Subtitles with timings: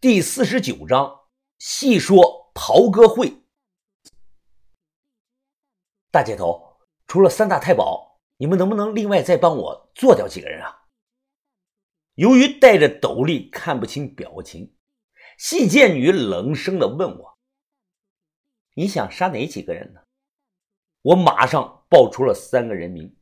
[0.00, 1.22] 第四十九章
[1.58, 3.42] 细说袍哥会。
[6.12, 6.78] 大姐头，
[7.08, 10.84] 除了三大太保，你们能不能另外再帮我做掉几个人啊？
[12.14, 14.72] 由于戴着斗笠看不清表情，
[15.36, 17.36] 细贱女冷声的问我
[18.74, 20.00] ：“你想杀哪几个人呢？”
[21.02, 23.16] 我马上报出了三个人名。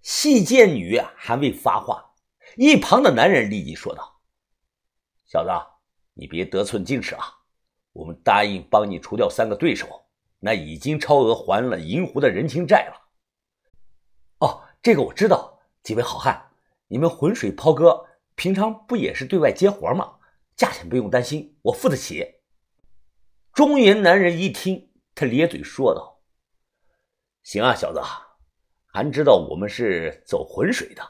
[0.00, 2.14] 细贱女还未发话，
[2.56, 4.22] 一旁的男人立即说道
[5.28, 5.50] ：“小子。”
[6.18, 7.22] 你别得寸进尺啊！
[7.92, 10.04] 我们答应帮你除掉三个对手，
[10.40, 13.08] 那已经超额还了银湖的人情债了。
[14.40, 15.60] 哦，这个我知道。
[15.84, 16.50] 几位好汉，
[16.88, 18.04] 你们浑水抛哥
[18.34, 20.16] 平常不也是对外接活吗？
[20.56, 22.34] 价钱不用担心，我付得起。
[23.52, 26.20] 中年男人一听，他咧嘴说道
[27.44, 28.02] ：“行啊，小子，
[28.86, 31.02] 还知道我们是走浑水的，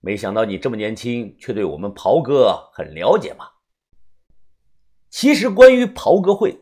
[0.00, 3.48] 没想到你这么年轻，却对我们袍哥很了解嘛。”
[5.16, 6.58] 其实，关于袍哥会，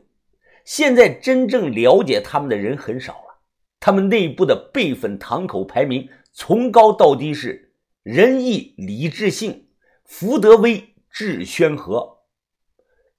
[0.62, 3.40] 现在真正了解他们的人很少了。
[3.80, 9.70] 他们内部的辈分堂口排名，从高到低是仁义礼智信、
[10.04, 12.18] 福德威智宣和，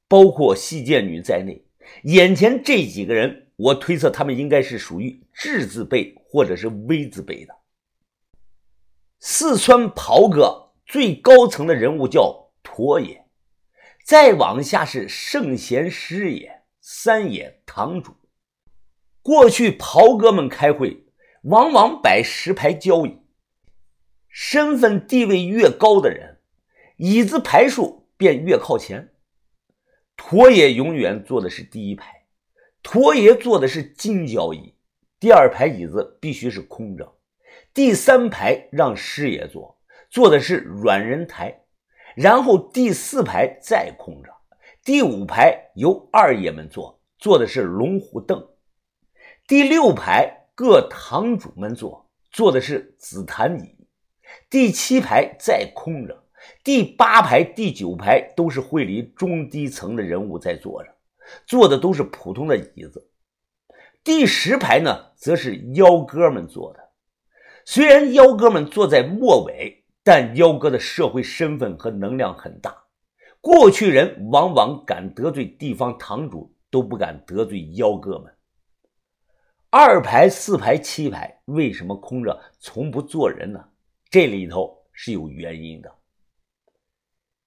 [0.07, 1.65] 包括细贱女在内。
[2.03, 7.55] 眼前这几个人，我推测他们应该是属于智字辈或者是威字辈的。
[9.19, 13.22] 四川袍哥最高层的人物叫驼爷。
[14.03, 18.17] 再往下是圣贤师爷、三爷、堂主。
[19.21, 21.05] 过去袍哥们开会，
[21.43, 23.21] 往往摆十排交椅，
[24.27, 26.41] 身份地位越高的人，
[26.97, 29.13] 椅子排数便越靠前。
[30.17, 32.25] 驼爷永远坐的是第一排，
[32.83, 34.75] 驼爷坐的是金交椅，
[35.17, 37.17] 第二排椅子必须是空着，
[37.73, 39.79] 第三排让师爷坐，
[40.09, 41.62] 坐的是软人台。
[42.15, 44.29] 然后第四排再空着，
[44.83, 48.39] 第五排由二爷们坐，坐的是龙虎凳；
[49.47, 53.87] 第六排各堂主们坐，坐的是紫檀椅；
[54.49, 56.23] 第七排再空着，
[56.63, 60.89] 第八排、第九排都是会里中低层的人物在坐着，
[61.47, 62.99] 坐的都是普通的椅子；
[64.03, 66.91] 第十排呢，则是妖哥们坐的，
[67.65, 69.82] 虽然妖哥们坐在末尾。
[70.03, 72.75] 但妖哥的社会身份和能量很大，
[73.39, 78.35] 过去人往往敢得罪地方堂主，都不敢得罪妖哥们。
[79.69, 83.63] 二排、四排、七排为什么空着，从不做人呢？
[84.09, 85.89] 这里头是有原因的，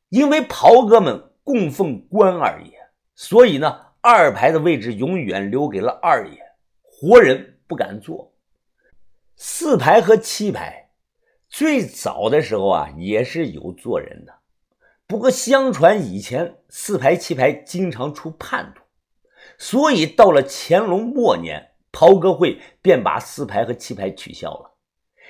[0.09, 2.73] 因为袍哥们供奉关二爷，
[3.15, 6.43] 所以呢，二排的位置永远留给了二爷，
[6.83, 8.35] 活人不敢坐。
[9.37, 10.86] 四排和七排。
[11.57, 14.41] 最早的时候啊，也是有做人的，
[15.07, 18.83] 不过相传以前四排七排经常出叛徒，
[19.57, 24.73] 所以到了乾隆末年，袍哥会便把四排和七排取消了。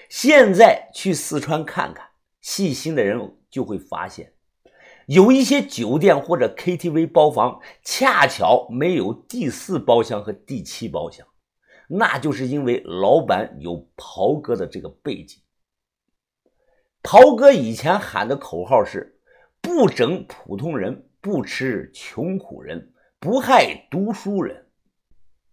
[0.08, 2.04] 现在去四川看看，
[2.40, 4.32] 细心的人就会发现，
[5.06, 11.24] 有一些酒店或者 KTV 包房恰巧没有第四包厢和第七包厢，
[11.86, 15.40] 那就是因为老板有袍哥的这个背景。
[17.06, 19.20] 袍哥以前喊的口号是
[19.62, 24.66] ：“不整普通人，不吃穷苦人，不害读书人。”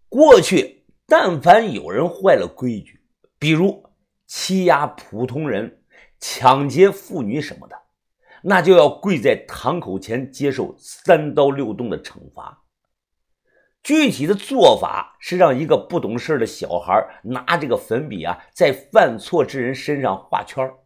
[0.09, 3.00] 过去，但凡有人坏了规矩，
[3.38, 3.84] 比如
[4.25, 5.84] 欺压普通人、
[6.19, 7.75] 抢劫妇女什么的，
[8.42, 12.63] 那就要跪在堂口前接受三刀六洞的惩罚。
[13.84, 20.80] 具体的做法是让一个不懂事的小孩拿这个粉笔啊，在犯错之人身上画圈儿。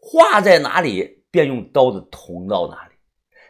[0.00, 2.94] 画在哪里，便用刀子捅到哪里。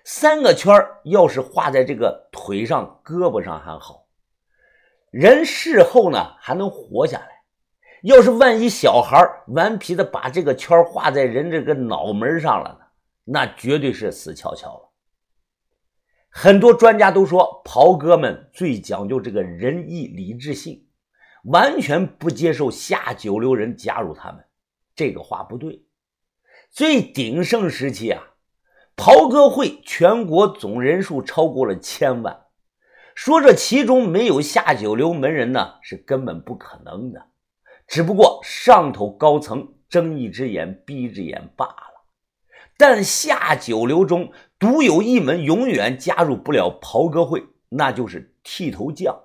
[0.04, 0.74] 三个圈
[1.04, 4.06] 要是画在这个腿上、胳膊上还好，
[5.10, 7.28] 人事后呢还能活下来。
[8.02, 12.86] 要是万一小孩顽皮的把这个圈画在人这个脑门上了呢，
[13.24, 14.90] 那绝对是死翘翘了。
[16.30, 20.88] 很多专家都说，袍哥们最讲究这个仁义礼智信，
[21.44, 24.42] 完全不接受下九流人加入他们。
[24.94, 25.84] 这个话不对。
[26.70, 28.34] 最鼎盛时期啊，
[28.94, 32.44] 袍哥会全国总人数超过了千万。
[33.14, 37.26] 说这其中没有下九流门人呢，是根本不可能的。
[37.86, 42.06] 只不过上头高层睁一只眼闭一只眼罢了。
[42.78, 49.24] 但下九流中独有一门永远加入不了袍哥会，那就是剃头匠。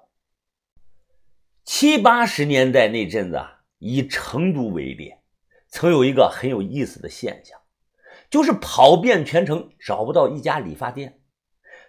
[1.63, 5.13] 七八十年代那阵子啊，以成都为例。
[5.75, 7.59] 曾有一个很有意思的现象，
[8.29, 11.19] 就是跑遍全城找不到一家理发店，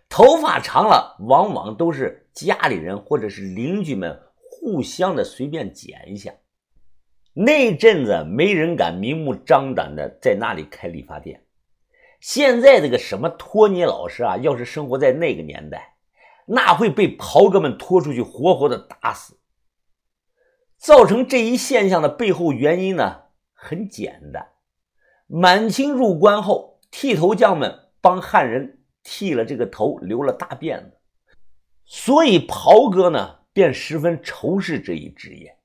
[0.09, 6.35] 头发长了，往往都是家里人或者是邻居们互相的随便剪一下。
[7.33, 11.45] 那阵子没人敢明目张胆的在那里开理发店。
[12.19, 15.95] 现在这个什么托尼老师啊，要是生活在那个年代，
[16.47, 19.39] 那会被袍哥们拖出去活活的打死。
[20.77, 23.26] 造成这一现象的背后原因呢，
[23.59, 24.47] 很简单：
[25.27, 30.93] 满清入关后，剃头匠们帮汉人剃了这个头，留了大辫子，
[31.85, 35.57] 所以袍哥呢便十分仇视这一职业。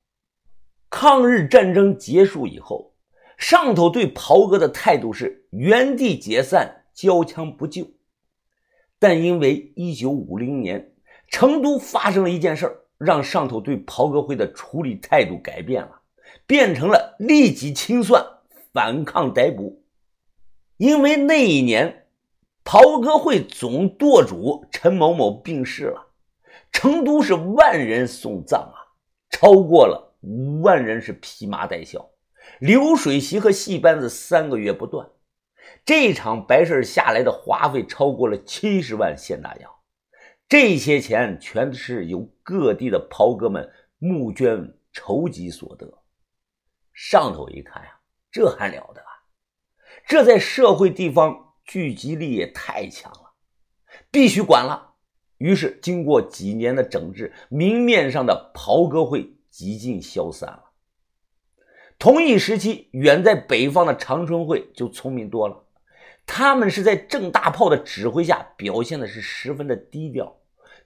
[0.90, 2.94] 抗日战争结束以后，
[3.36, 7.86] 上头对袍哥的态度是原地解散，交枪不救。
[8.98, 10.94] 但因为一九五零年
[11.28, 12.78] 成都发生了一件事。
[13.04, 16.01] 让上头对袍哥会的处理态度改变了，
[16.52, 18.22] 变成了立即清算、
[18.74, 19.86] 反抗逮捕。
[20.76, 22.08] 因为那一年，
[22.62, 26.08] 袍哥会总舵主陈某某病逝了，
[26.70, 28.76] 成都是万人送葬啊，
[29.30, 32.10] 超过了五万人是披麻戴孝，
[32.60, 35.08] 流水席和戏班子三个月不断。
[35.86, 39.70] 这场白事下来的花费超过了七十万现大洋。
[40.50, 46.01] 这些钱全是由各地的袍哥们募捐筹集所得。
[46.92, 47.98] 上头一看呀，
[48.30, 49.06] 这还了得啊！
[50.06, 53.32] 这在社会地方聚集力也太强了，
[54.10, 54.94] 必须管了。
[55.38, 60.70] 于是，经过几年的整治，明面上的袍哥会几近消散了。
[61.98, 65.64] 同一时期，远在北方的长春会就聪明多了，
[66.26, 70.38] 他们是在郑大炮的指挥下，表现的是十分的低调。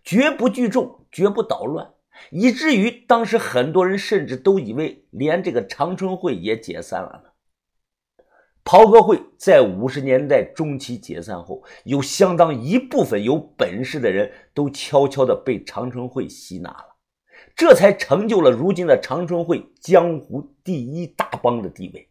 [0.02, 1.92] 绝不聚众，绝不捣乱，
[2.30, 7.30] 以至于当时很多人甚至都以为连这个长春会也解散了呢。
[8.64, 16.96] 袍哥会在五十年代中期解散后，有相当一部分有本事的人都悄悄地被长春会吸纳了，
[17.54, 22.08] 这才成就了如今的长春会江湖第一大帮的地位。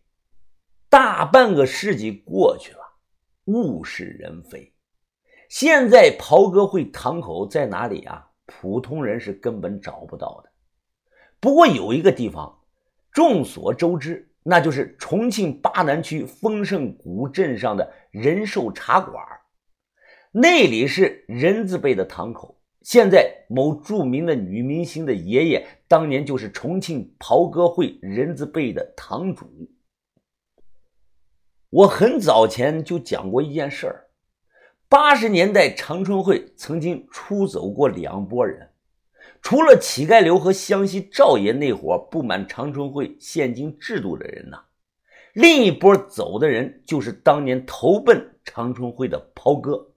[0.89, 2.79] 大半个世纪过去了，
[3.45, 4.71] 物是人非。
[5.49, 8.24] 现在袍哥会堂口在哪里啊？
[8.45, 10.51] 普通人是根本找不到的。
[11.39, 12.59] 不过有一个地方
[13.11, 19.23] 众所周知，那就是重庆巴南区丰盛古镇上的仁寿茶馆。
[20.31, 22.59] 那里是人字辈的堂口。
[22.81, 29.49] 现在某著名的女明星的爷爷当年就是重庆袍哥会人字辈的堂主。
[31.71, 34.04] 我很早前就讲过一件事儿。
[34.87, 38.69] 八十年代，长春会曾经出走过两拨人，
[39.41, 44.59] 除了乞丐刘和湘西赵爷那伙不满长春会现金制度的人呢，
[45.33, 49.91] 另一波走的人就是当年投奔长春会的袍哥。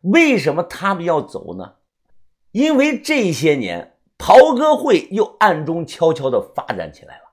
[0.00, 1.74] 为什么他们要走呢？
[2.50, 7.32] 因为这些年袍哥会又暗中悄悄地发展起来了，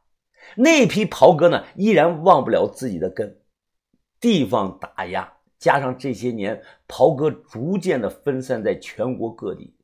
[0.55, 3.41] 那批袍哥呢，依然忘不了自己的根，
[4.21, 5.33] 地方打压。
[5.59, 9.75] 加上这些年袍哥逐渐的分散在全国各地，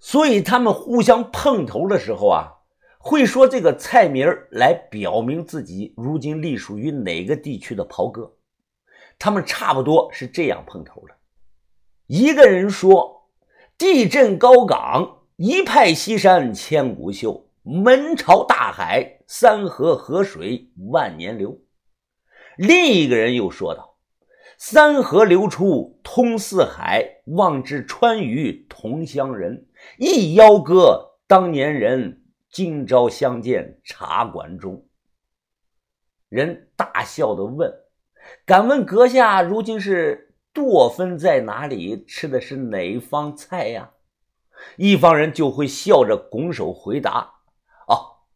[0.00, 2.52] 所以他们互相碰头的时候啊，
[2.98, 8.34] 会说这个菜名来表明自己如今隶属于哪个地区的袍哥。
[9.20, 11.14] 他们差不多是这样碰头的：
[12.08, 13.28] 一个人说
[13.78, 21.56] 地震高岗，一派西山千古秀，门朝大海，三河河水万年流。
[22.56, 23.94] 另一个人又说道。
[24.60, 29.68] 三河流出通四海，望之川渝同乡人。
[29.98, 34.84] 一邀歌当年人，今朝相见茶馆中。
[36.28, 37.72] 人大笑的问
[38.44, 42.04] ：“敢问阁下如今是舵分在哪里？
[42.04, 43.92] 吃的是哪一方菜呀？”
[44.76, 47.32] 一方人就会笑着拱手回答
[47.86, 47.94] ：“哦，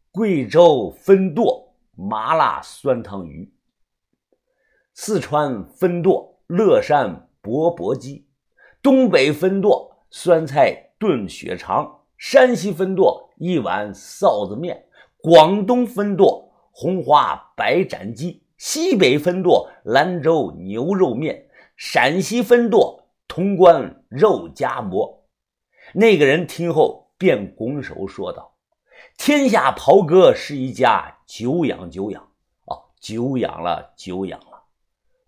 [0.09, 3.53] 贵州分舵，麻辣酸汤鱼。”
[4.95, 8.27] 四川分舵乐山钵钵鸡，
[8.81, 14.85] 东北分舵酸菜炖血肠，山西分舵一碗臊子面，
[15.17, 25.25] 广东分舵红花白斩鸡，西北分舵兰州牛肉面，陕西分舵潼关肉夹馍。
[25.93, 28.53] 那个人听后便拱手说道
[29.17, 32.21] ：“天下袍哥是一家，久仰久仰。
[32.65, 34.52] 啊，久仰了，久仰了。”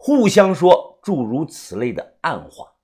[0.05, 2.74] 互相说诸如此类的暗话。